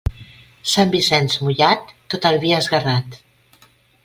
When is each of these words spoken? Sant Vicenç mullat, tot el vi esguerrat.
Sant 0.71 0.93
Vicenç 0.95 1.35
mullat, 1.43 1.93
tot 2.15 2.27
el 2.31 2.41
vi 2.47 2.55
esguerrat. 2.63 3.23